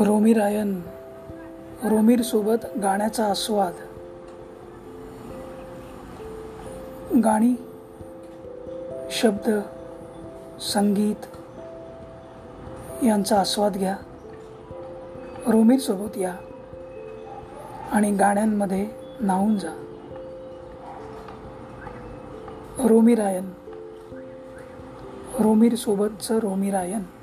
[0.00, 0.80] Romney रायन
[2.82, 3.72] गाण्याचा आस्वाद.
[7.24, 7.54] गाणी
[9.10, 9.50] शब्द
[10.60, 11.26] संगीत
[13.04, 13.96] यांचा आस्वाद घ्या.
[15.46, 16.34] रोमीरसोबत या
[17.92, 18.88] आणि गाण्यांमध्ये
[19.20, 19.82] न्हावून जा.
[22.88, 23.52] रोमी रायन
[25.40, 26.40] रोमीरायन.
[26.40, 27.15] रोमी रायन